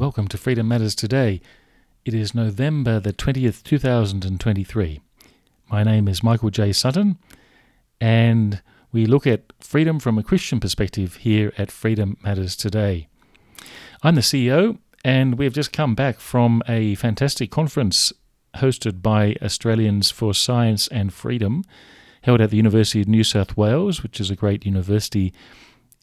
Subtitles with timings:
[0.00, 1.42] Welcome to Freedom Matters Today.
[2.06, 4.98] It is November the 20th, 2023.
[5.70, 6.72] My name is Michael J.
[6.72, 7.18] Sutton,
[8.00, 13.08] and we look at freedom from a Christian perspective here at Freedom Matters Today.
[14.02, 18.10] I'm the CEO, and we have just come back from a fantastic conference
[18.56, 21.62] hosted by Australians for Science and Freedom,
[22.22, 25.34] held at the University of New South Wales, which is a great university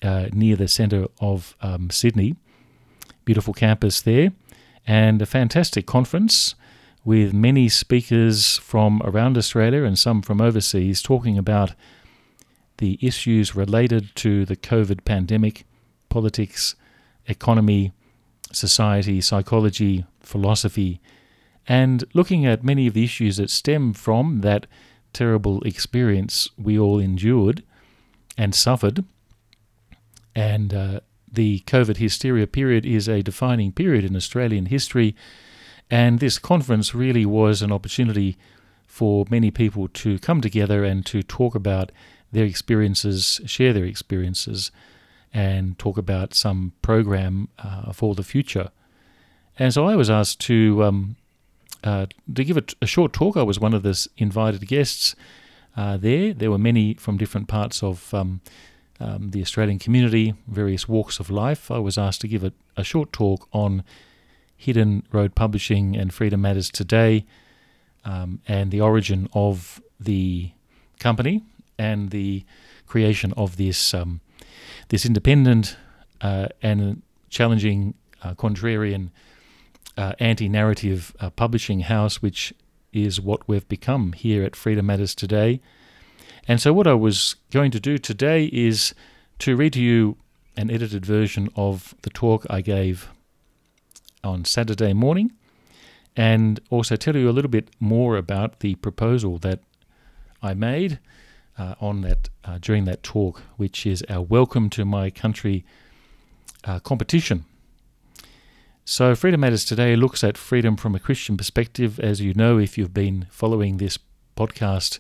[0.03, 2.35] uh, near the centre of um, Sydney.
[3.27, 4.31] Beautiful campus there,
[4.87, 6.55] and a fantastic conference
[7.03, 11.73] with many speakers from around Australia and some from overseas talking about
[12.77, 15.65] the issues related to the COVID pandemic,
[16.07, 16.75] politics,
[17.25, 17.91] economy,
[18.53, 21.01] society, psychology, philosophy,
[21.67, 24.67] and looking at many of the issues that stem from that
[25.11, 27.61] terrible experience we all endured
[28.37, 29.03] and suffered.
[30.33, 30.99] And uh,
[31.37, 35.15] the COVID hysteria period is a defining period in Australian history.
[35.89, 38.37] And this conference really was an opportunity
[38.87, 41.91] for many people to come together and to talk about
[42.31, 44.71] their experiences, share their experiences,
[45.31, 48.71] and talk about some program uh, for the future.
[49.59, 51.17] And so I was asked to um,
[51.83, 53.37] uh, to give a, a, short talk.
[53.37, 55.15] I was one of the invited guests
[55.75, 56.33] uh, there.
[56.33, 58.41] There were many from different parts of um,
[58.99, 61.69] um, the Australian community, various walks of life.
[61.71, 63.83] I was asked to give a, a short talk on
[64.55, 67.25] Hidden Road Publishing and Freedom Matters Today,
[68.05, 70.51] um, and the origin of the
[70.99, 71.43] company
[71.77, 72.43] and the
[72.87, 74.21] creation of this um,
[74.89, 75.77] this independent
[76.21, 77.93] uh, and challenging,
[78.23, 79.09] uh, contrarian,
[79.97, 82.53] uh, anti-narrative uh, publishing house, which
[82.93, 85.59] is what we've become here at Freedom Matters today.
[86.47, 88.95] And so, what I was going to do today is
[89.39, 90.15] to read to you
[90.55, 93.09] an edited version of the talk I gave
[94.23, 95.33] on Saturday morning,
[96.15, 99.59] and also tell you a little bit more about the proposal that
[100.41, 100.99] I made
[101.57, 105.65] uh, on that uh, during that talk, which is our Welcome to My Country
[106.63, 107.43] uh, competition.
[108.85, 111.99] So, Freedom Matters today looks at freedom from a Christian perspective.
[111.99, 113.99] As you know, if you've been following this
[114.37, 114.99] podcast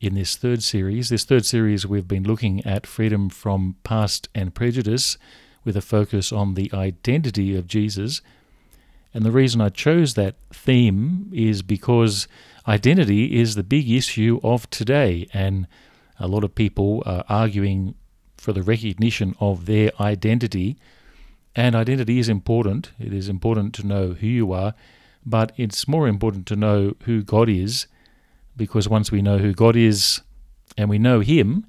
[0.00, 1.10] in this third series.
[1.10, 5.18] This third series, we've been looking at freedom from past and prejudice
[5.62, 8.22] with a focus on the identity of Jesus.
[9.12, 12.26] And the reason I chose that theme is because
[12.66, 15.66] identity is the big issue of today, and
[16.18, 17.94] a lot of people are arguing
[18.38, 20.78] for the recognition of their identity.
[21.54, 22.92] And identity is important.
[22.98, 24.72] It is important to know who you are,
[25.26, 27.86] but it's more important to know who God is
[28.60, 30.20] because once we know who God is
[30.76, 31.64] and we know Him,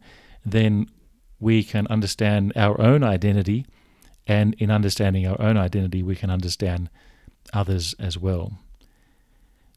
[0.46, 0.91] then
[1.40, 3.66] we can understand our own identity,
[4.28, 6.90] and in understanding our own identity, we can understand
[7.53, 8.59] others as well.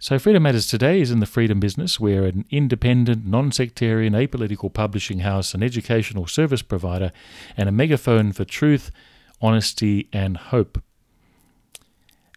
[0.01, 2.01] So, Freedom Matters today is in the freedom business.
[2.01, 7.13] We're an independent, non sectarian, apolitical publishing house, an educational service provider,
[7.57, 8.91] and a megaphone for truth,
[9.41, 10.83] honesty, and hope.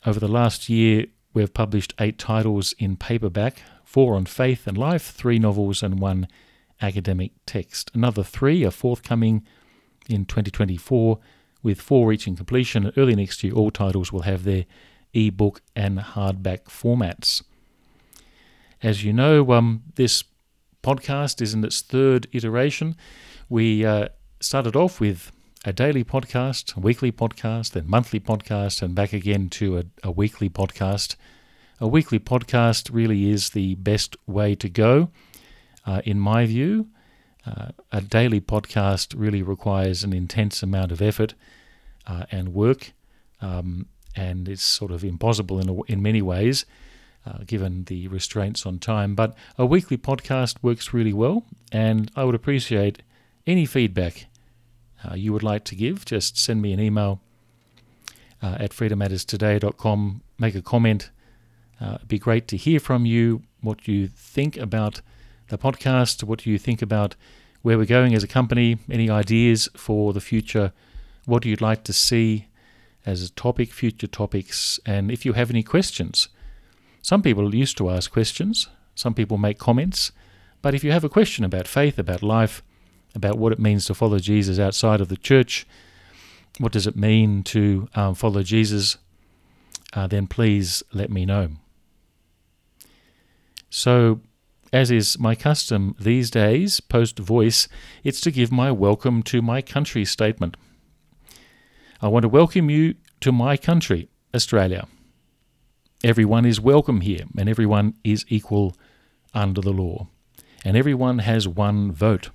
[0.05, 3.63] Over the last year, we've published eight titles in paperback,
[3.97, 6.27] four on faith and life, three novels, and one
[6.83, 7.89] academic text.
[7.95, 9.43] Another three are forthcoming
[10.07, 11.17] in 2024,
[11.63, 12.91] with four reaching completion.
[12.95, 14.65] Early next year, all titles will have their
[15.15, 17.41] ebook and hardback formats.
[18.83, 20.23] As you know, um, this
[20.83, 22.95] podcast is in its third iteration.
[23.49, 24.09] We uh,
[24.39, 25.31] started off with
[25.65, 30.11] a daily podcast, a weekly podcast, then monthly podcast, and back again to a, a
[30.11, 31.15] weekly podcast
[31.79, 35.09] a weekly podcast really is the best way to go,
[35.85, 36.87] uh, in my view.
[37.45, 41.33] Uh, a daily podcast really requires an intense amount of effort
[42.05, 42.93] uh, and work,
[43.41, 46.65] um, and it's sort of impossible in, a, in many ways.
[47.25, 52.23] Uh, given the restraints on time, but a weekly podcast works really well, and I
[52.23, 53.03] would appreciate
[53.45, 54.27] any feedback
[55.03, 56.05] uh, you would like to give.
[56.05, 57.19] Just send me an email
[58.41, 61.09] uh, at freedommatterstoday.com, make a comment,
[61.81, 65.01] uh, it'd be great to hear from you what you think about
[65.49, 67.15] the podcast, what do you think about
[67.61, 70.71] where we're going as a company, any ideas for the future,
[71.25, 72.47] what you'd like to see
[73.05, 76.27] as a topic, future topics, and if you have any questions.
[77.01, 80.11] Some people used to ask questions, some people make comments,
[80.61, 82.63] but if you have a question about faith, about life,
[83.15, 85.65] about what it means to follow Jesus outside of the church,
[86.57, 88.97] what does it mean to um, follow Jesus,
[89.93, 91.49] uh, then please let me know.
[93.69, 94.21] So,
[94.71, 97.67] as is my custom these days, post voice,
[98.03, 100.57] it's to give my welcome to my country statement.
[102.01, 104.87] I want to welcome you to my country, Australia.
[106.03, 108.75] Everyone is welcome here, and everyone is equal
[109.33, 110.07] under the law,
[110.63, 112.29] and everyone has one vote.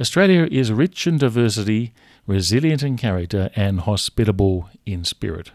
[0.00, 1.92] Australia is rich in diversity,
[2.26, 5.52] resilient in character, and hospitable in spirit.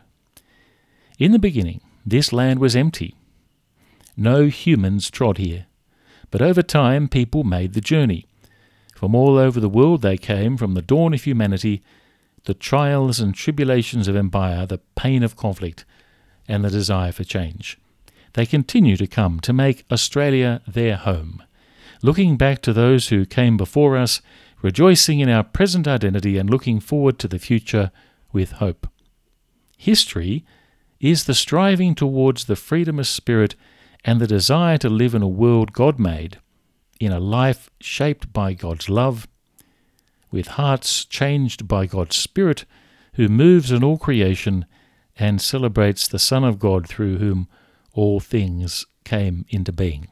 [1.19, 3.15] In the beginning, this land was empty.
[4.17, 5.67] No humans trod here.
[6.31, 8.25] But over time, people made the journey.
[8.95, 11.83] From all over the world they came, from the dawn of humanity,
[12.45, 15.85] the trials and tribulations of empire, the pain of conflict,
[16.47, 17.77] and the desire for change.
[18.33, 21.43] They continue to come to make Australia their home,
[22.01, 24.21] looking back to those who came before us,
[24.61, 27.91] rejoicing in our present identity and looking forward to the future
[28.31, 28.87] with hope.
[29.77, 30.43] History
[30.99, 33.55] is the striving towards the freedom of spirit
[34.07, 36.39] and the desire to live in a world God made,
[36.97, 39.27] in a life shaped by God's love,
[40.31, 42.63] with hearts changed by God's Spirit,
[43.15, 44.65] who moves in all creation
[45.17, 47.49] and celebrates the Son of God through whom
[47.91, 50.07] all things came into being.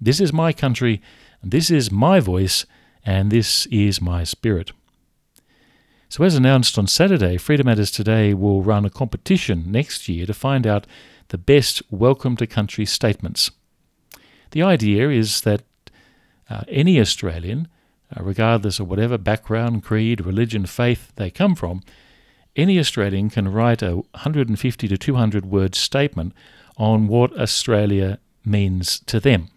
[0.00, 1.00] This is my country,
[1.40, 2.66] this is my voice,
[3.04, 4.72] and this is my spirit.
[6.08, 10.32] So, as announced on Saturday, Freedom Matters Today will run a competition next year to
[10.32, 10.86] find out
[11.28, 13.50] the best welcome to country statements.
[14.52, 15.64] The idea is that
[16.48, 17.66] uh, any Australian,
[18.16, 21.82] uh, regardless of whatever background, creed, religion, faith they come from,
[22.54, 26.32] any Australian can write a 150 to 200 word statement
[26.76, 29.48] on what Australia means to them.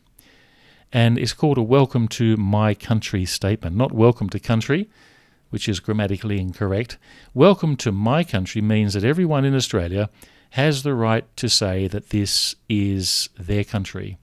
[0.92, 4.90] And it's called a Welcome to My Country statement, not Welcome to Country,
[5.50, 6.98] which is grammatically incorrect.
[7.34, 10.10] Welcome to my country means that everyone in Australia
[10.52, 14.18] has the right to say that this is their country.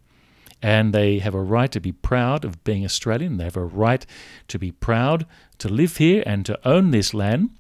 [0.62, 3.36] And they have a right to be proud of being Australian.
[3.36, 4.04] They have a right
[4.48, 5.26] to be proud
[5.58, 7.50] to live here and to own this land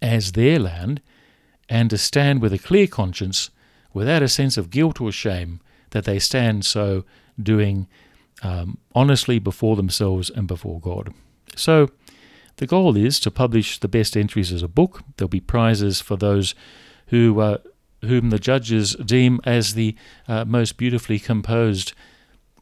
[0.00, 1.00] as their land
[1.68, 3.50] and to stand with a clear conscience
[3.92, 7.04] without a sense of guilt or shame that they stand so
[7.40, 7.88] doing
[8.42, 11.14] um, honestly before themselves and before God.
[11.56, 11.90] So,
[12.56, 15.02] the goal is to publish the best entries as a book.
[15.16, 16.54] There'll be prizes for those
[17.08, 17.58] who uh,
[18.02, 19.94] whom the judges deem as the
[20.26, 21.92] uh, most beautifully composed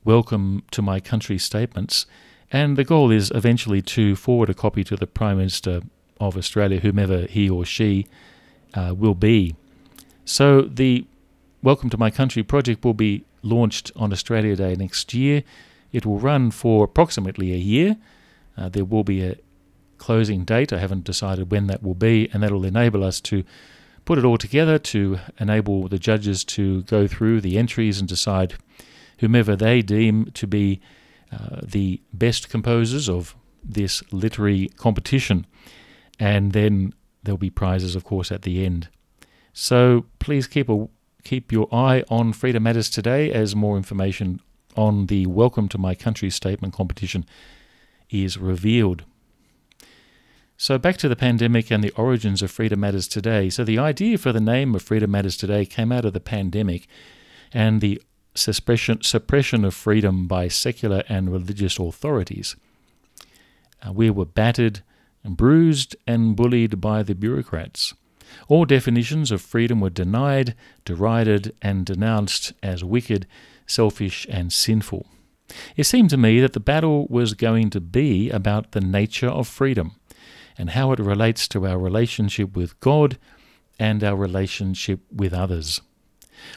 [0.05, 2.07] welcome to my country statements.
[2.53, 5.83] And the goal is eventually to forward a copy to the Prime Minister
[6.19, 8.07] of Australia, whomever he or she
[8.75, 9.55] uh, will be.
[10.25, 11.07] So the
[11.63, 15.43] Welcome to My Country project will be launched on Australia Day next year.
[15.93, 17.99] It will run for approximately a year.
[18.57, 19.37] Uh, there will be a
[20.01, 20.73] closing date.
[20.73, 23.45] I haven't decided when that will be, and that will enable us to
[24.05, 28.55] put it all together to enable the judges to go through the entries and decide
[29.19, 30.81] whomever they deem to be
[31.31, 35.47] uh, the best composers of this literary competition.
[36.19, 36.93] And then
[37.23, 38.89] there'll be prizes, of course, at the end.
[39.53, 40.89] So please keep a
[41.23, 44.41] keep your eye on Freedom Matters today as more information
[44.75, 47.27] on the Welcome to My Country statement competition
[48.09, 49.05] is revealed.
[50.63, 53.49] So, back to the pandemic and the origins of Freedom Matters Today.
[53.49, 56.87] So, the idea for the name of Freedom Matters Today came out of the pandemic
[57.51, 58.03] and the
[58.35, 62.57] suppression, suppression of freedom by secular and religious authorities.
[63.83, 64.83] Uh, we were battered,
[65.25, 67.95] and bruised, and bullied by the bureaucrats.
[68.47, 70.55] All definitions of freedom were denied,
[70.85, 73.27] derided, and denounced as wicked,
[73.67, 75.07] selfish, and sinful.
[75.75, 79.49] It seemed to me that the battle was going to be about the nature of
[79.49, 79.97] freedom
[80.61, 83.17] and how it relates to our relationship with God
[83.79, 85.81] and our relationship with others.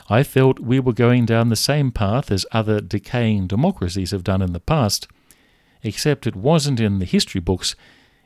[0.10, 4.42] I felt we were going down the same path as other decaying democracies have done
[4.42, 5.08] in the past,
[5.84, 7.78] except it wasn't in the history books,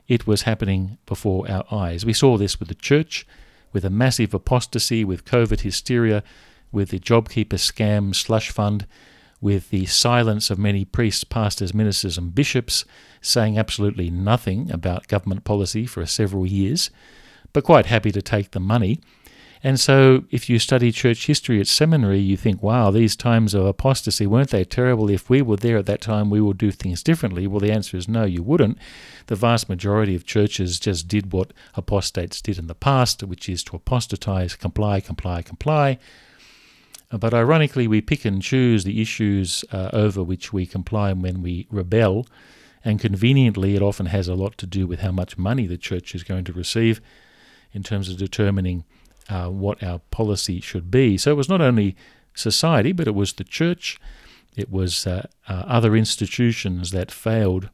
[0.08, 2.06] it was happening before our eyes.
[2.06, 3.28] We saw this with the church,
[3.72, 6.24] with a massive apostasy, with COVID hysteria,
[6.72, 8.88] with the JobKeeper scam slush fund,
[9.39, 12.86] with the silence of many priests, pastors, ministers, and bishops
[13.22, 16.89] saying absolutely nothing about government policy for several years,
[17.53, 19.00] but quite happy to take the money.
[19.63, 23.65] And so, if you study church history at seminary, you think, wow, these times of
[23.65, 25.10] apostasy, weren't they terrible?
[25.10, 27.48] If we were there at that time, we would do things differently.
[27.48, 28.77] Well, the answer is no, you wouldn't.
[29.25, 33.63] The vast majority of churches just did what apostates did in the past, which is
[33.65, 35.98] to apostatize, comply, comply, comply,
[37.10, 41.42] but ironically, we pick and choose the issues uh, over which we comply and when
[41.42, 42.28] we rebel.
[42.84, 46.14] And conveniently, it often has a lot to do with how much money the church
[46.14, 47.02] is going to receive
[47.72, 48.84] in terms of determining
[49.30, 51.18] uh, what our policy should be.
[51.18, 51.96] So it was not only
[52.34, 54.00] society, but it was the church,
[54.56, 57.70] it was uh, uh other institutions that failed.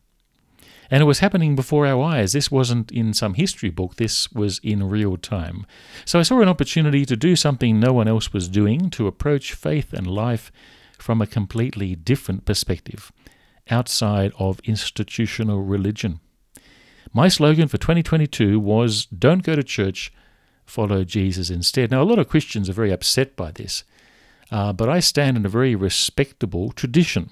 [0.91, 2.33] And it was happening before our eyes.
[2.33, 5.65] This wasn't in some history book, this was in real time.
[6.05, 9.53] So I saw an opportunity to do something no one else was doing, to approach
[9.53, 10.51] faith and life
[10.97, 13.11] from a completely different perspective,
[13.69, 16.19] outside of institutional religion.
[17.11, 20.11] My slogan for 2022 was Don't go to church,
[20.65, 21.91] follow Jesus instead.
[21.91, 23.83] Now, a lot of Christians are very upset by this,
[24.51, 27.29] uh, but I stand in a very respectable tradition.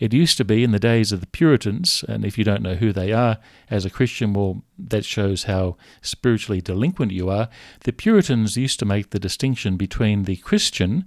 [0.00, 2.74] It used to be in the days of the Puritans, and if you don't know
[2.74, 3.36] who they are
[3.68, 7.50] as a Christian, well, that shows how spiritually delinquent you are.
[7.84, 11.04] The Puritans used to make the distinction between the Christian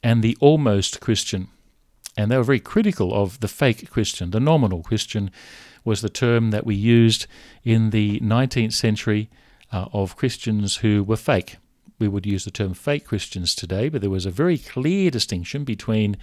[0.00, 1.48] and the almost Christian.
[2.16, 4.30] And they were very critical of the fake Christian.
[4.30, 5.32] The nominal Christian
[5.84, 7.26] was the term that we used
[7.64, 9.28] in the 19th century
[9.72, 11.56] uh, of Christians who were fake
[11.98, 15.64] we would use the term fake Christians today, but there was a very clear distinction
[15.64, 16.16] between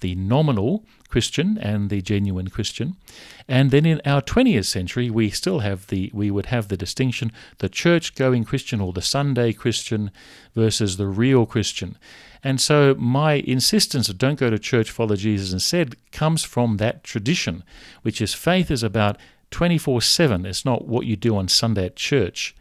[0.00, 2.96] the nominal Christian and the genuine Christian.
[3.46, 7.32] And then in our 20th century, we still have the we would have the distinction
[7.58, 10.10] the church-going Christian or the Sunday Christian
[10.54, 11.98] versus the real Christian.
[12.42, 17.04] And so my insistence of don't go to church, follow Jesus instead comes from that
[17.04, 17.62] tradition,
[18.02, 19.18] which is faith is about
[19.50, 20.46] 24/7.
[20.46, 22.54] It's not what you do on Sunday at church.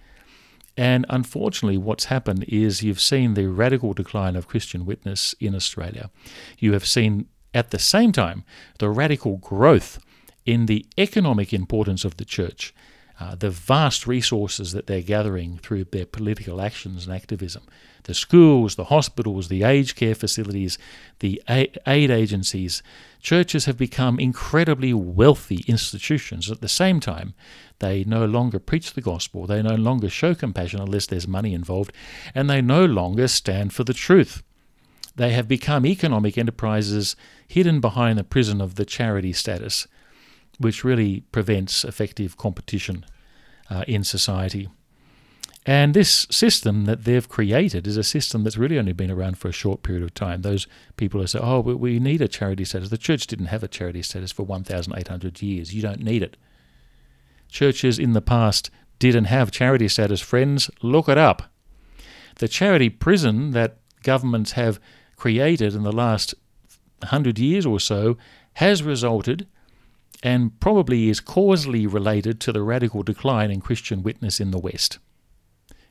[0.80, 6.10] And unfortunately, what's happened is you've seen the radical decline of Christian witness in Australia.
[6.58, 8.46] You have seen at the same time
[8.78, 10.00] the radical growth
[10.46, 12.74] in the economic importance of the church,
[13.20, 17.64] uh, the vast resources that they're gathering through their political actions and activism,
[18.04, 20.78] the schools, the hospitals, the aged care facilities,
[21.20, 22.82] the aid agencies.
[23.22, 26.50] Churches have become incredibly wealthy institutions.
[26.50, 27.34] At the same time,
[27.80, 29.46] they no longer preach the gospel.
[29.46, 31.92] They no longer show compassion unless there's money involved.
[32.34, 34.44] And they no longer stand for the truth.
[35.16, 39.86] They have become economic enterprises hidden behind the prison of the charity status,
[40.60, 43.06] which really prevents effective competition
[43.70, 44.70] uh, in society.
[45.66, 49.50] And this system that they've created is a system that's really only been around for
[49.50, 50.42] a short period of time.
[50.42, 52.90] Those people who say, oh, we need a charity status.
[52.90, 55.74] The church didn't have a charity status for 1,800 years.
[55.74, 56.38] You don't need it
[57.50, 60.22] churches in the past didn't have charity status.
[60.22, 61.52] Friends, look it up.
[62.36, 64.80] The charity prison that governments have
[65.16, 66.36] created in the last
[67.04, 68.18] hundred years or so
[68.54, 69.48] has resulted
[70.22, 75.00] and probably is causally related to the radical decline in Christian witness in the West.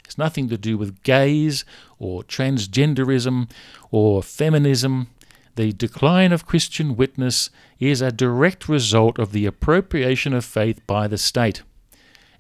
[0.05, 1.65] It's nothing to do with gays
[1.99, 3.51] or transgenderism
[3.91, 5.09] or feminism.
[5.57, 11.09] The decline of Christian witness is a direct result of the appropriation of faith by
[11.09, 11.63] the state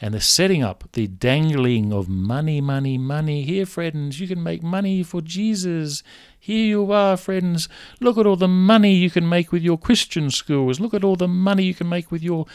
[0.00, 3.42] and the setting up, the dangling of money, money, money.
[3.42, 6.02] Here, friends, you can make money for Jesus.
[6.38, 7.68] Here you are, friends.
[8.00, 10.78] Look at all the money you can make with your Christian schools.
[10.78, 12.46] Look at all the money you can make with your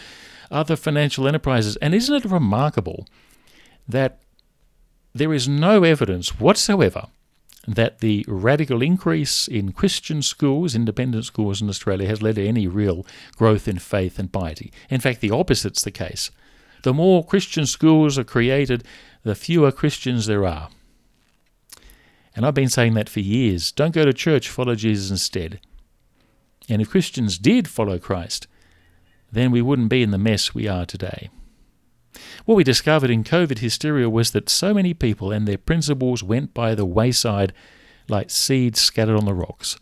[0.49, 1.75] other financial enterprises.
[1.77, 3.07] And isn't it remarkable
[3.87, 4.19] that
[5.13, 7.07] there is no evidence whatsoever
[7.67, 12.67] that the radical increase in Christian schools, independent schools in Australia, has led to any
[12.67, 13.05] real
[13.37, 14.71] growth in faith and piety.
[14.89, 16.31] In fact, the opposite's the case.
[16.83, 18.83] The more Christian schools are created,
[19.23, 20.69] the fewer Christians there are.
[22.35, 23.71] And I've been saying that for years.
[23.71, 25.59] Don't go to church, follow Jesus instead.
[26.69, 28.47] And if Christians did follow Christ,
[29.31, 31.29] then we wouldn't be in the mess we are today.
[32.45, 36.53] What we discovered in COVID hysteria was that so many people and their principles went
[36.53, 37.53] by the wayside
[38.09, 39.77] like seeds scattered on the rocks.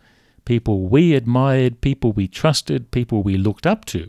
[0.46, 4.08] People we admired, people we trusted, people we looked up to.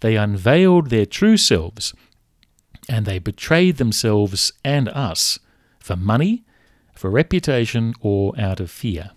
[0.00, 1.94] They unveiled their true selves
[2.88, 5.38] and they betrayed themselves and us
[5.78, 6.44] for money,
[6.94, 9.10] for reputation, or out of fear.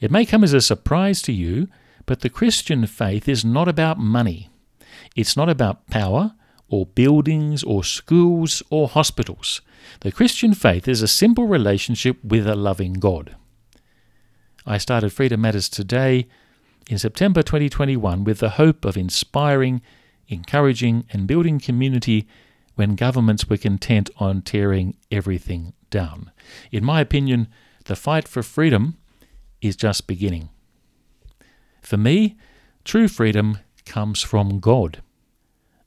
[0.00, 1.68] It may come as a surprise to you,
[2.06, 4.48] but the Christian faith is not about money.
[5.16, 6.34] It's not about power,
[6.68, 9.60] or buildings, or schools, or hospitals.
[10.00, 13.36] The Christian faith is a simple relationship with a loving God.
[14.66, 16.28] I started Freedom Matters today
[16.88, 19.80] in September 2021 with the hope of inspiring,
[20.28, 22.26] encouraging, and building community
[22.74, 26.30] when governments were content on tearing everything down.
[26.70, 27.48] In my opinion,
[27.86, 28.96] the fight for freedom
[29.60, 30.50] is just beginning.
[31.82, 32.36] For me,
[32.84, 35.02] true freedom comes from God.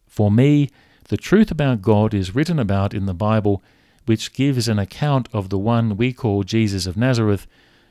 [0.08, 0.70] For me,
[1.10, 3.62] the truth about God is written about in the Bible,
[4.06, 7.48] which gives an account of the one we call Jesus of Nazareth,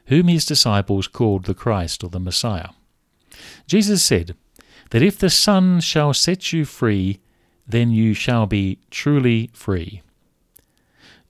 [0.07, 2.71] whom his disciples called the Christ or the Messiah.
[3.67, 4.35] Jesus said
[4.91, 7.21] that if the Son shall set you free,
[7.67, 10.03] then you shall be truly free.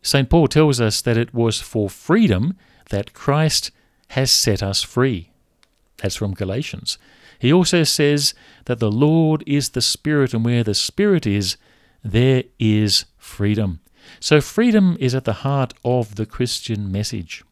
[0.03, 0.31] St.
[0.31, 2.57] Paul tells us that it was for freedom
[2.89, 3.71] that Christ
[4.09, 5.31] has set us free.
[5.99, 6.99] That's from Galatians.
[7.39, 11.57] He also says that the Lord is the Spirit, and where the Spirit is,
[12.03, 13.81] there is freedom.
[14.19, 17.45] So, freedom is at the heart of the Christian message.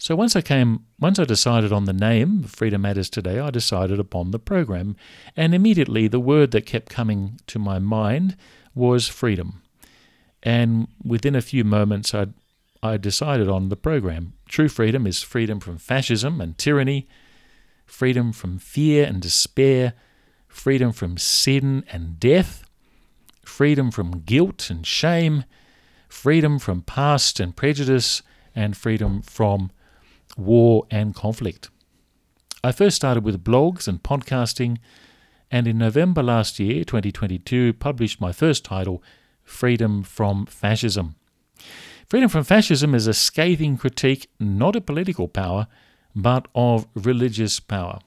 [0.00, 3.98] So once I came, once I decided on the name Freedom Matters Today, I decided
[3.98, 4.94] upon the program,
[5.36, 8.36] and immediately the word that kept coming to my mind
[8.76, 9.60] was freedom.
[10.40, 12.28] And within a few moments, I
[12.80, 14.34] I decided on the program.
[14.48, 17.08] True freedom is freedom from fascism and tyranny,
[17.84, 19.94] freedom from fear and despair,
[20.46, 22.62] freedom from sin and death,
[23.44, 25.42] freedom from guilt and shame,
[26.08, 28.22] freedom from past and prejudice,
[28.54, 29.72] and freedom from
[30.38, 31.68] war and conflict.
[32.64, 34.78] I first started with blogs and podcasting,
[35.50, 39.02] and in November last year, 2022, published my first title,
[39.42, 41.16] Freedom from Fascism.
[42.08, 45.66] Freedom from Fascism is a scathing critique not of political power,
[46.14, 47.98] but of religious power,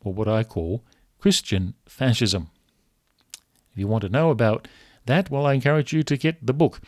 [0.00, 0.84] or what I call
[1.18, 2.50] Christian fascism.
[3.72, 4.66] If you want to know about
[5.06, 6.80] that, well, I encourage you to get the book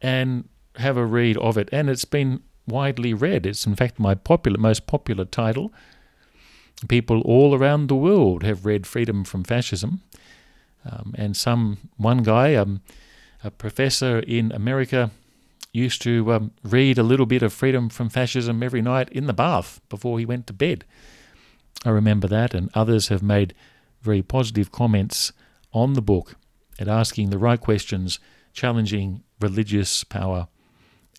[0.00, 1.68] and have a read of it.
[1.72, 3.46] And it's been widely read.
[3.46, 5.72] It's in fact my popular, most popular title.
[6.88, 10.00] People all around the world have read Freedom from Fascism,
[10.90, 12.80] um, and some one guy, um,
[13.44, 15.10] a professor in America,
[15.72, 19.34] used to um, read a little bit of Freedom from Fascism every night in the
[19.34, 20.84] bath before he went to bed.
[21.84, 23.54] I remember that, and others have made
[24.00, 25.32] very positive comments
[25.72, 26.36] on the book
[26.78, 28.18] at asking the right questions,
[28.52, 30.48] challenging religious power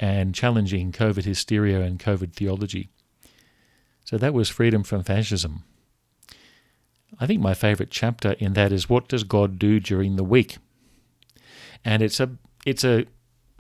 [0.02, 2.90] and challenging COVID hysteria and COVID theology.
[4.04, 5.64] So that was freedom from fascism.
[7.20, 10.58] I think my favorite chapter in that is what does God do during the week?
[11.86, 12.32] And it's a
[12.66, 13.06] it's a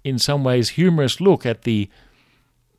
[0.04, 1.90] in some ways humorous look at the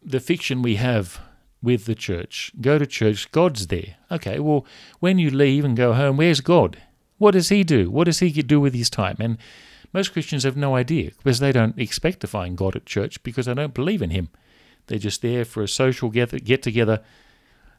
[0.03, 1.21] the fiction we have
[1.63, 2.51] with the church.
[2.61, 3.97] Go to church, God's there.
[4.11, 4.67] Okay, well,
[4.99, 6.83] when you leave and go home, where's God?
[7.19, 7.89] What does he do?
[7.89, 9.17] What does he do with his time?
[9.21, 9.39] And
[9.93, 13.47] most Christians have no idea because they don't expect to find God at church because
[13.47, 14.29] they don't believe in Him.
[14.87, 17.03] They're just there for a social get, get together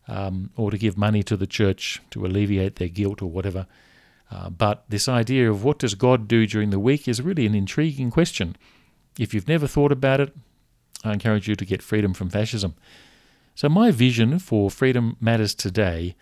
[0.08, 3.68] um, or to give money to the church to alleviate their guilt or whatever.
[4.31, 7.55] Uh, but this idea of what does God do during the week is really an
[7.55, 8.55] intriguing question.
[9.20, 10.33] If you've never thought about it,
[11.03, 12.75] I encourage you to get freedom from fascism.
[13.55, 16.16] So, my vision for Freedom Matters today,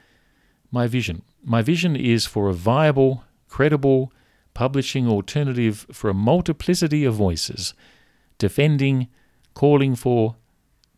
[0.72, 4.12] my vision, my vision is for a viable, credible,
[4.54, 7.74] publishing alternative for a multiplicity of voices,
[8.38, 9.08] defending,
[9.54, 10.36] calling for,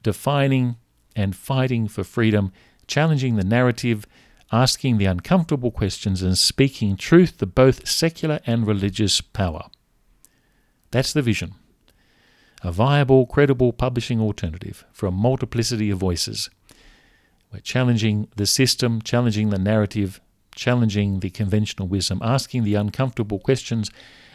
[0.02, 0.78] defining,
[1.16, 2.52] and fighting for freedom,
[2.88, 4.06] challenging the narrative,
[4.52, 9.68] asking the uncomfortable questions, and speaking truth to both secular and religious power.
[10.92, 11.56] That's the vision.
[12.62, 16.50] A viable, credible publishing alternative for a multiplicity of voices.
[17.52, 20.22] We're challenging the system, challenging the narrative,
[20.56, 23.89] challenging the conventional wisdom, asking the uncomfortable questions,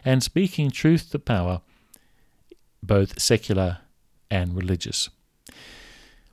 [0.04, 1.60] and speaking truth to power,
[2.82, 3.78] both secular
[4.30, 5.08] and religious.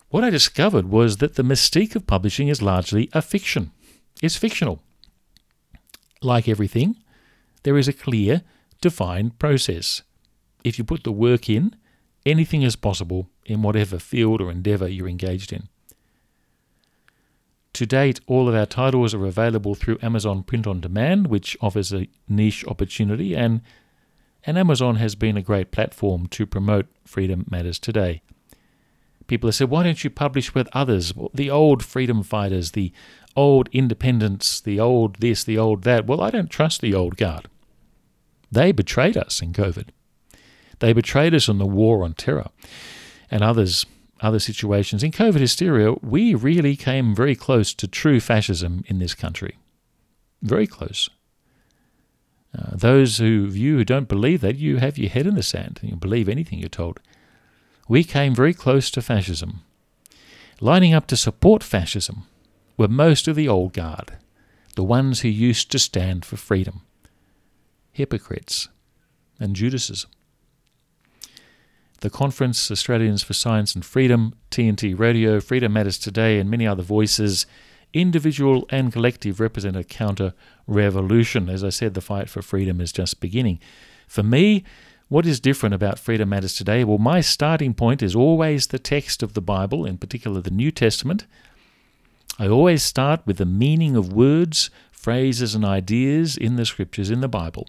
[0.10, 3.71] What I discovered was that the mystique of publishing is largely a fiction.
[4.21, 4.82] It's fictional.
[6.21, 6.98] Like everything,
[7.63, 8.43] there is a clear,
[8.82, 10.04] defined process.
[10.63, 11.76] If you put the work in,
[12.26, 15.67] anything is possible in whatever field or endeavour you're engaged in.
[17.76, 21.92] To date, all of our titles are available through Amazon Print on Demand, which offers
[21.92, 23.60] a niche opportunity, and,
[24.46, 28.22] and Amazon has been a great platform to promote Freedom Matters Today.
[29.28, 31.12] People have said, why don't you publish with others?
[31.34, 32.94] The old freedom fighters, the
[33.36, 36.08] old independents, the old this, the old that.
[36.08, 37.50] Well, I don't trust the old guard.
[38.50, 39.90] They betrayed us in COVID.
[40.80, 42.52] They betrayed us in the war on terror.
[43.30, 43.86] And others
[44.26, 45.04] other situations.
[45.04, 49.58] In COVID hysteria, we really came very close to true fascism in this country.
[50.42, 51.10] Very close.
[52.58, 55.80] Uh, those who you who don't believe that, you have your head in the sand
[55.82, 57.00] and you believe anything you're told.
[57.88, 59.62] We came very close to fascism.
[60.60, 62.24] Lining up to support fascism
[62.78, 64.18] were most of the old guard,
[64.76, 66.82] the ones who used to stand for freedom.
[67.92, 68.70] Hypocrites
[69.40, 70.08] and Judases
[72.06, 76.84] the conference, Australians for Science and Freedom, TNT Radio, Freedom Matters Today, and many other
[76.84, 77.48] voices,
[77.94, 80.36] individual and collective, represent a counter
[80.68, 81.50] revolution.
[81.50, 83.60] As I said, the fight for freedom is just beginning.
[84.08, 84.63] For me,
[85.08, 86.84] what is different about Freedom Matters Today?
[86.84, 90.70] Well, my starting point is always the text of the Bible, in particular the New
[90.70, 91.26] Testament.
[92.38, 97.22] I always start with the meaning of words, phrases, and ideas in the scriptures in
[97.22, 97.68] the Bible.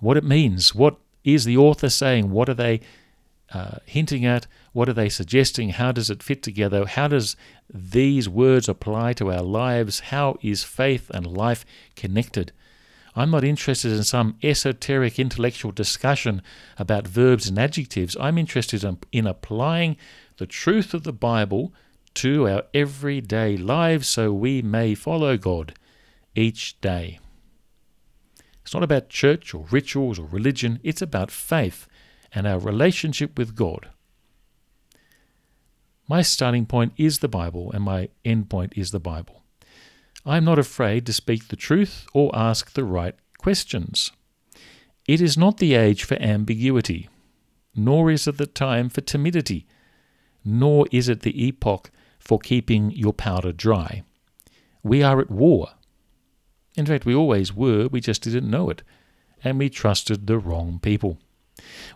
[0.00, 2.30] What it means, what is the author saying?
[2.30, 2.80] What are they
[3.52, 4.46] uh, hinting at?
[4.72, 5.70] What are they suggesting?
[5.70, 6.86] How does it fit together?
[6.86, 7.36] How does
[7.72, 10.00] these words apply to our lives?
[10.00, 11.64] How is faith and life
[11.96, 12.52] connected?
[13.16, 16.42] I'm not interested in some esoteric intellectual discussion
[16.78, 18.16] about verbs and adjectives.
[18.20, 19.96] I'm interested in, in applying
[20.36, 21.72] the truth of the Bible
[22.14, 25.74] to our everyday lives so we may follow God
[26.34, 27.18] each day.
[28.62, 31.86] It's not about church or rituals or religion, it's about faith
[32.32, 33.90] and our relationship with God.
[36.08, 39.44] My starting point is the Bible, and my end point is the Bible.
[40.26, 44.10] I am not afraid to speak the truth or ask the right questions.
[45.06, 47.08] It is not the age for ambiguity,
[47.74, 49.66] nor is it the time for timidity,
[50.44, 54.02] nor is it the epoch for keeping your powder dry.
[54.82, 55.70] We are at war.
[56.76, 58.82] In fact, we always were, we just didn't know it,
[59.42, 61.18] and we trusted the wrong people.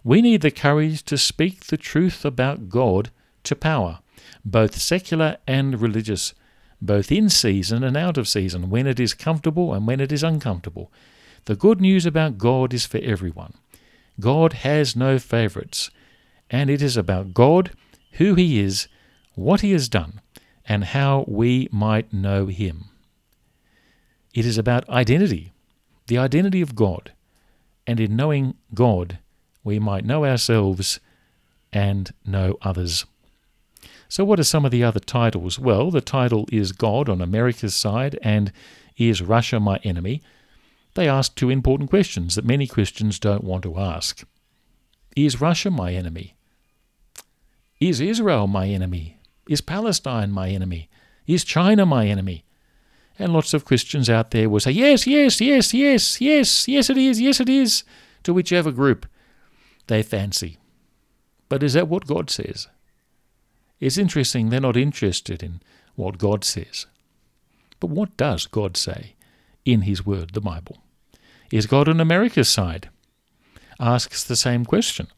[0.02, 3.10] We need the courage to speak the truth about God
[3.44, 4.00] to power,
[4.44, 6.34] both secular and religious,
[6.82, 10.22] both in season and out of season, when it is comfortable and when it is
[10.22, 10.90] uncomfortable.
[11.46, 13.54] The good news about God is for everyone.
[14.20, 15.90] God has no favorites,
[16.50, 17.70] and it is about God,
[18.12, 18.88] who He is,
[19.34, 20.20] what He has done,
[20.66, 22.87] and how we might know Him.
[24.34, 25.52] It is about identity,
[26.08, 27.12] the identity of God,
[27.86, 29.18] and in knowing God,
[29.62, 30.98] we might know ourselves
[31.72, 33.06] and know others.
[34.08, 35.58] So, what are some of the other titles?
[35.58, 38.52] Well, the title is God on America's side and
[38.96, 40.20] Is Russia My Enemy?
[40.94, 44.24] They ask two important questions that many Christians don't want to ask
[45.14, 46.34] Is Russia my enemy?
[47.78, 49.18] Is Israel my enemy?
[49.48, 50.88] Is Palestine my enemy?
[51.26, 52.44] Is China my enemy?
[53.18, 56.98] And lots of Christians out there will say, Yes, yes, yes, yes, yes, yes, it
[56.98, 57.85] is, yes, it is,
[58.24, 59.07] to whichever group
[59.87, 60.59] they fancy.
[61.48, 62.68] But is that what God says?
[63.81, 65.61] It's interesting they're not interested in
[65.94, 66.87] what God says.
[67.81, 69.14] But what does God say
[69.64, 70.79] in His Word, the Bible?
[71.53, 72.88] Is God on America's side?
[73.79, 75.09] Asks the same question.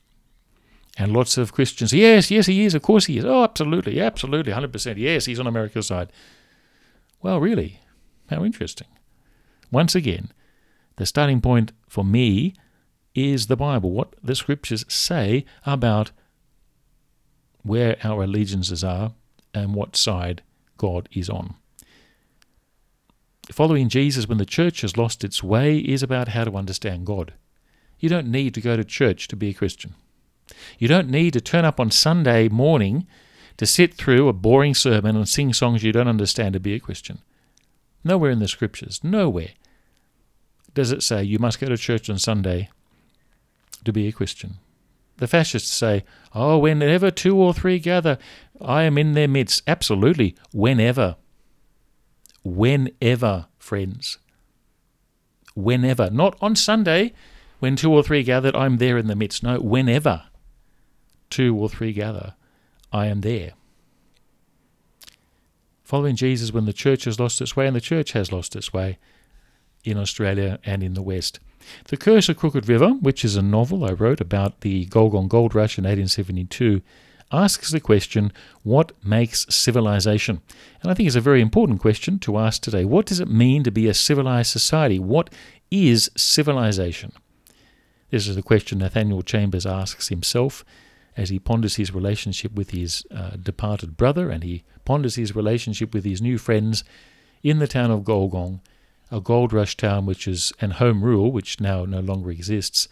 [0.99, 3.25] And lots of Christians, yes, yes, he is, of course he is.
[3.25, 4.97] Oh, absolutely, absolutely, 100%.
[4.97, 6.11] Yes, he's on America's side.
[7.23, 7.81] Well, really,
[8.31, 8.89] how interesting.
[9.71, 10.33] Once again,
[10.97, 12.55] the starting point for me
[13.15, 16.11] is the Bible, what the scriptures say about
[17.62, 19.12] where our allegiances are
[19.53, 20.43] and what side
[20.77, 21.55] God is on.
[23.51, 27.35] Following Jesus when the church has lost its way is about how to understand God.
[27.99, 29.95] You don't need to go to church to be a Christian.
[30.79, 33.07] You don't need to turn up on Sunday morning
[33.57, 36.81] to sit through a boring sermon and sing songs you don't understand to be a
[36.81, 37.21] Christian.
[38.07, 39.51] Nowhere in the scriptures, nowhere
[40.75, 42.69] does it say you must go to church on Sunday
[43.85, 44.59] to be a Christian.
[45.16, 48.16] The fascists say, oh, whenever two or three gather,
[48.61, 49.64] I am in their midst.
[49.66, 51.16] Absolutely, whenever.
[52.45, 54.19] Whenever, friends.
[55.57, 56.09] Whenever.
[56.09, 57.12] Not on Sunday,
[57.59, 59.42] when two or three gathered, I'm there in the midst.
[59.42, 60.27] No, whenever
[61.29, 62.35] two or three gather,
[62.92, 63.55] I am there.
[65.87, 68.72] Following Jesus when the church has lost its way, and the church has lost its
[68.72, 68.99] way
[69.85, 71.38] in Australia and in the West.
[71.85, 75.55] The Curse of Crooked River, which is a novel I wrote about the Gulgong Gold
[75.55, 76.83] Rush in 1872,
[77.31, 78.33] asks the question,
[78.64, 80.40] What makes civilization?
[80.83, 82.85] And I think it's a very important question to ask today.
[82.85, 84.99] What does it mean to be a civilized society?
[84.99, 85.31] What
[85.70, 87.12] is civilization?
[88.11, 90.64] This is the question Nathaniel Chambers asks himself
[91.16, 95.94] as he ponders his relationship with his uh, departed brother and he ponders his relationship
[95.94, 96.85] with his new friends
[97.42, 98.61] in the town of Gulgong
[99.11, 102.88] a gold rush town which is and home rule which now no longer exists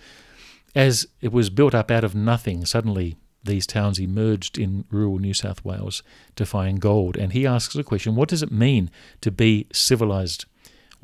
[0.74, 2.64] as it was built up out of nothing.
[2.64, 6.02] Suddenly these towns emerged in rural New South Wales
[6.36, 7.16] to find gold.
[7.16, 10.46] And he asks the question what does it mean to be civilized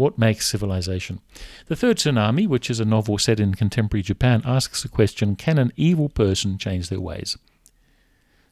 [0.01, 1.21] what makes civilization
[1.67, 5.59] the third tsunami which is a novel set in contemporary Japan asks the question can
[5.59, 7.37] an evil person change their ways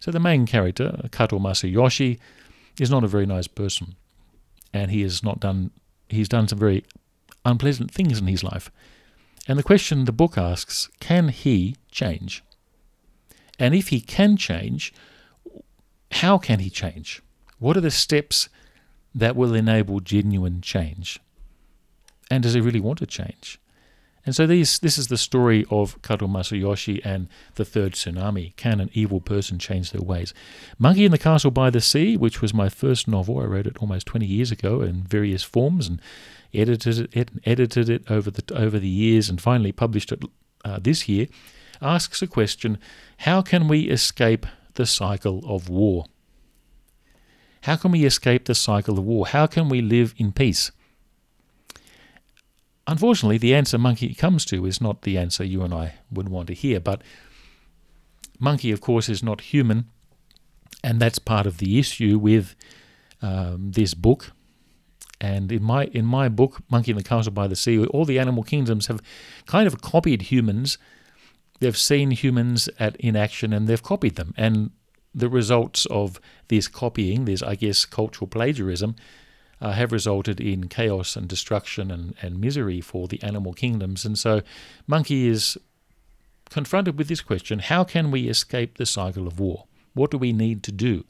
[0.00, 2.18] so the main character Kato Masayoshi
[2.78, 3.96] is not a very nice person
[4.72, 5.70] and he has not done
[6.08, 6.84] he's done some very
[7.44, 8.70] unpleasant things in his life.
[9.46, 12.44] And the question the book asks can he change?
[13.58, 14.92] And if he can change,
[16.12, 17.22] how can he change?
[17.58, 18.48] What are the steps
[19.14, 21.18] that will enable genuine change?
[22.30, 23.58] And does he really want to change?
[24.28, 28.54] And so these, this is the story of Kato Masayoshi and the third tsunami.
[28.56, 30.34] Can an evil person change their ways?
[30.78, 33.40] Monkey in the Castle by the Sea, which was my first novel.
[33.40, 35.98] I wrote it almost 20 years ago in various forms and
[36.52, 40.22] edited it, edited it over the, over the years and finally published it
[40.62, 41.26] uh, this year.
[41.80, 42.76] asks a question
[43.18, 46.04] How can we escape the cycle of war?
[47.62, 49.26] How can we escape the cycle of war?
[49.26, 50.70] How can we live in peace?
[52.88, 56.46] Unfortunately, the answer Monkey comes to is not the answer you and I would want
[56.46, 57.02] to hear, but
[58.38, 59.90] Monkey, of course, is not human,
[60.82, 62.54] and that's part of the issue with
[63.20, 64.32] um, this book.
[65.20, 68.18] And in my in my book, Monkey and the Castle by the Sea, all the
[68.18, 69.02] animal kingdoms have
[69.44, 70.78] kind of copied humans.
[71.60, 74.32] They've seen humans at in action and they've copied them.
[74.36, 74.70] And
[75.12, 78.94] the results of this copying, this I guess cultural plagiarism,
[79.60, 84.04] uh, have resulted in chaos and destruction and, and misery for the animal kingdoms.
[84.04, 84.42] And so,
[84.86, 85.58] Monkey is
[86.50, 89.66] confronted with this question how can we escape the cycle of war?
[89.94, 91.04] What do we need to do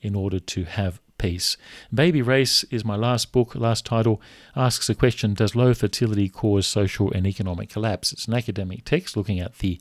[0.00, 1.56] in order to have peace?
[1.92, 4.20] Baby Race is my last book, last title,
[4.54, 8.12] asks the question Does low fertility cause social and economic collapse?
[8.12, 9.80] It's an academic text looking at the,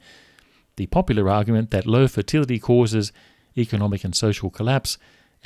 [0.78, 3.12] the popular argument that low fertility causes
[3.58, 4.98] economic and social collapse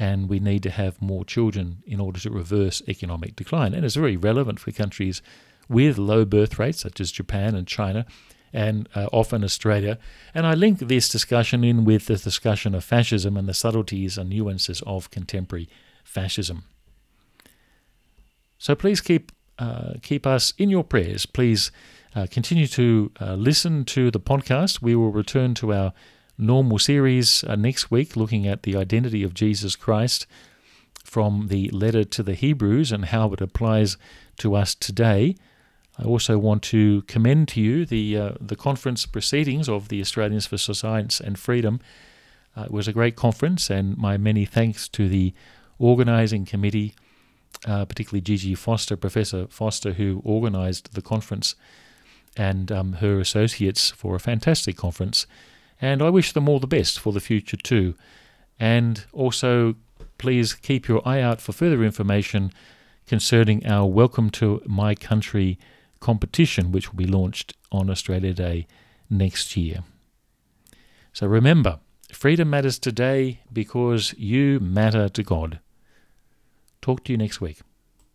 [0.01, 3.75] and we need to have more children in order to reverse economic decline.
[3.75, 5.21] And it's very relevant for countries
[5.69, 8.07] with low birth rates, such as Japan and China,
[8.51, 9.99] and uh, often Australia.
[10.33, 14.31] And I link this discussion in with the discussion of fascism and the subtleties and
[14.31, 15.69] nuances of contemporary
[16.03, 16.63] fascism.
[18.57, 21.27] So please keep uh, keep us in your prayers.
[21.27, 21.71] Please
[22.15, 24.81] uh, continue to uh, listen to the podcast.
[24.81, 25.93] We will return to our
[26.41, 30.27] normal series uh, next week, looking at the identity of Jesus Christ
[31.03, 33.97] from the letter to the Hebrews and how it applies
[34.37, 35.35] to us today.
[35.97, 40.47] I also want to commend to you the uh, the conference proceedings of the Australians
[40.47, 41.79] for Science and Freedom.
[42.55, 45.33] Uh, it was a great conference, and my many thanks to the
[45.79, 46.93] organising committee,
[47.65, 51.55] uh, particularly Gigi Foster, Professor Foster, who organised the conference,
[52.35, 55.27] and um, her associates for a fantastic conference.
[55.81, 57.95] And I wish them all the best for the future too.
[58.59, 59.75] And also,
[60.19, 62.51] please keep your eye out for further information
[63.07, 65.57] concerning our Welcome to My Country
[65.99, 68.67] competition, which will be launched on Australia Day
[69.09, 69.83] next year.
[71.13, 71.79] So remember,
[72.13, 75.59] freedom matters today because you matter to God.
[76.81, 77.61] Talk to you next week.